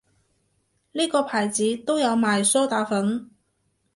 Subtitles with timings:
[0.93, 3.29] 呢個牌子都有賣梳打粉